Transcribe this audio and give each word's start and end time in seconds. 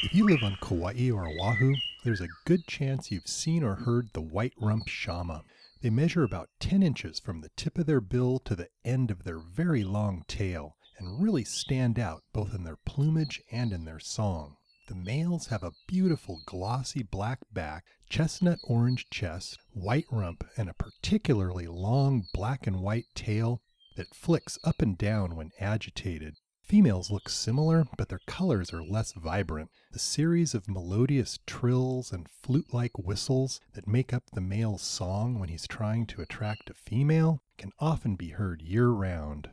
If 0.00 0.14
you 0.14 0.26
live 0.26 0.44
on 0.44 0.56
Kauai 0.60 1.10
or 1.10 1.26
Oahu, 1.26 1.74
there's 2.04 2.20
a 2.20 2.28
good 2.44 2.68
chance 2.68 3.10
you've 3.10 3.26
seen 3.26 3.64
or 3.64 3.74
heard 3.74 4.10
the 4.12 4.20
white 4.20 4.54
rump 4.56 4.86
shama. 4.86 5.42
They 5.82 5.90
measure 5.90 6.22
about 6.22 6.50
10 6.60 6.84
inches 6.84 7.18
from 7.18 7.40
the 7.40 7.50
tip 7.56 7.78
of 7.78 7.86
their 7.86 8.00
bill 8.00 8.38
to 8.44 8.54
the 8.54 8.68
end 8.84 9.10
of 9.10 9.24
their 9.24 9.40
very 9.40 9.82
long 9.82 10.24
tail 10.28 10.76
and 10.98 11.20
really 11.20 11.42
stand 11.42 11.98
out 11.98 12.22
both 12.32 12.54
in 12.54 12.62
their 12.62 12.76
plumage 12.76 13.42
and 13.50 13.72
in 13.72 13.86
their 13.86 13.98
song. 13.98 14.58
The 14.86 14.94
males 14.94 15.48
have 15.48 15.64
a 15.64 15.74
beautiful 15.88 16.42
glossy 16.46 17.02
black 17.02 17.40
back, 17.52 17.84
chestnut 18.08 18.60
orange 18.62 19.10
chest, 19.10 19.58
white 19.72 20.06
rump, 20.12 20.44
and 20.56 20.68
a 20.70 20.74
particularly 20.74 21.66
long 21.66 22.24
black 22.32 22.68
and 22.68 22.82
white 22.82 23.06
tail 23.16 23.62
that 23.96 24.14
flicks 24.14 24.60
up 24.62 24.80
and 24.80 24.96
down 24.96 25.34
when 25.34 25.50
agitated. 25.58 26.36
Females 26.68 27.10
look 27.10 27.30
similar, 27.30 27.86
but 27.96 28.10
their 28.10 28.20
colors 28.26 28.74
are 28.74 28.82
less 28.82 29.12
vibrant. 29.12 29.70
The 29.90 29.98
series 29.98 30.52
of 30.52 30.68
melodious 30.68 31.38
trills 31.46 32.12
and 32.12 32.28
flute 32.28 32.74
like 32.74 32.98
whistles 32.98 33.58
that 33.72 33.88
make 33.88 34.12
up 34.12 34.24
the 34.34 34.42
male's 34.42 34.82
song 34.82 35.38
when 35.38 35.48
he's 35.48 35.66
trying 35.66 36.04
to 36.08 36.20
attract 36.20 36.68
a 36.68 36.74
female 36.74 37.40
can 37.56 37.72
often 37.78 38.16
be 38.16 38.28
heard 38.28 38.60
year 38.60 38.90
round. 38.90 39.48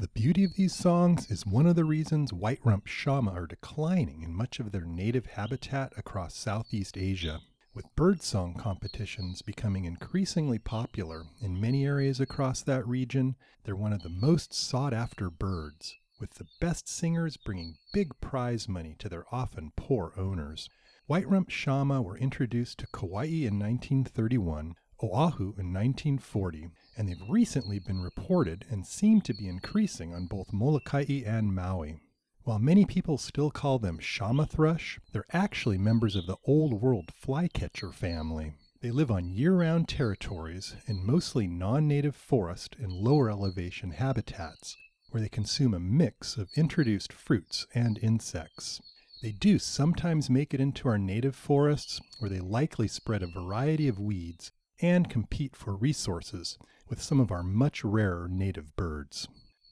The 0.00 0.08
beauty 0.08 0.44
of 0.44 0.54
these 0.54 0.74
songs 0.74 1.30
is 1.30 1.44
one 1.44 1.66
of 1.66 1.76
the 1.76 1.84
reasons 1.84 2.32
white 2.32 2.60
rump 2.64 2.86
shama 2.86 3.32
are 3.32 3.46
declining 3.46 4.22
in 4.22 4.32
much 4.32 4.58
of 4.58 4.72
their 4.72 4.86
native 4.86 5.26
habitat 5.26 5.92
across 5.94 6.34
Southeast 6.34 6.96
Asia. 6.96 7.42
With 7.74 7.94
birdsong 7.96 8.54
competitions 8.54 9.42
becoming 9.42 9.84
increasingly 9.84 10.58
popular 10.58 11.24
in 11.42 11.60
many 11.60 11.84
areas 11.84 12.18
across 12.18 12.62
that 12.62 12.88
region, 12.88 13.36
they're 13.64 13.76
one 13.76 13.92
of 13.92 14.02
the 14.02 14.08
most 14.08 14.54
sought 14.54 14.94
after 14.94 15.28
birds, 15.28 15.98
with 16.18 16.30
the 16.30 16.48
best 16.62 16.88
singers 16.88 17.36
bringing 17.36 17.76
big 17.92 18.18
prize 18.22 18.70
money 18.70 18.96
to 19.00 19.08
their 19.10 19.26
often 19.30 19.70
poor 19.76 20.14
owners. 20.16 20.70
White 21.08 21.28
rump 21.28 21.50
shama 21.50 22.00
were 22.00 22.16
introduced 22.16 22.78
to 22.78 22.86
Kauai 22.86 23.44
in 23.44 23.58
1931 23.58 24.76
Oahu 25.02 25.54
in 25.56 25.72
1940, 25.72 26.68
and 26.94 27.08
they've 27.08 27.16
recently 27.26 27.78
been 27.78 28.02
reported 28.02 28.66
and 28.68 28.86
seem 28.86 29.22
to 29.22 29.32
be 29.32 29.48
increasing 29.48 30.12
on 30.12 30.26
both 30.26 30.52
Molokai 30.52 31.22
and 31.24 31.54
Maui. 31.54 31.96
While 32.44 32.58
many 32.58 32.84
people 32.84 33.16
still 33.16 33.50
call 33.50 33.78
them 33.78 33.98
shama 33.98 34.44
thrush, 34.44 35.00
they're 35.12 35.24
actually 35.32 35.78
members 35.78 36.16
of 36.16 36.26
the 36.26 36.36
Old 36.44 36.82
World 36.82 37.12
flycatcher 37.14 37.92
family. 37.92 38.52
They 38.82 38.90
live 38.90 39.10
on 39.10 39.30
year 39.30 39.54
round 39.54 39.88
territories 39.88 40.76
in 40.86 41.06
mostly 41.06 41.46
non 41.46 41.88
native 41.88 42.14
forest 42.14 42.76
and 42.78 42.92
lower 42.92 43.30
elevation 43.30 43.92
habitats, 43.92 44.76
where 45.10 45.22
they 45.22 45.30
consume 45.30 45.72
a 45.72 45.80
mix 45.80 46.36
of 46.36 46.50
introduced 46.56 47.10
fruits 47.10 47.66
and 47.74 47.98
insects. 48.02 48.82
They 49.22 49.32
do 49.32 49.58
sometimes 49.58 50.28
make 50.28 50.52
it 50.52 50.60
into 50.60 50.88
our 50.88 50.98
native 50.98 51.36
forests, 51.36 52.02
where 52.18 52.28
they 52.28 52.40
likely 52.40 52.88
spread 52.88 53.22
a 53.22 53.26
variety 53.26 53.88
of 53.88 53.98
weeds 53.98 54.52
and 54.82 55.10
compete 55.10 55.54
for 55.54 55.76
resources 55.76 56.58
with 56.88 57.02
some 57.02 57.20
of 57.20 57.30
our 57.30 57.42
much 57.42 57.84
rarer 57.84 58.28
native 58.28 58.74
birds. 58.76 59.28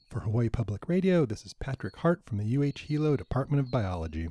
For 0.09 0.21
Hawaii 0.21 0.49
Public 0.49 0.87
Radio, 0.87 1.25
this 1.25 1.45
is 1.45 1.53
Patrick 1.53 1.97
Hart 1.97 2.21
from 2.25 2.37
the 2.37 2.57
UH 2.57 2.87
Hilo 2.87 3.15
Department 3.15 3.59
of 3.59 3.71
Biology. 3.71 4.29